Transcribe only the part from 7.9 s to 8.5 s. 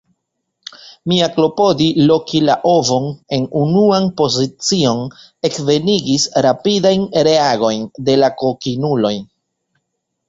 de la